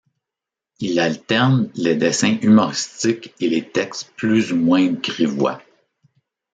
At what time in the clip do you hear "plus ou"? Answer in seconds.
4.15-4.55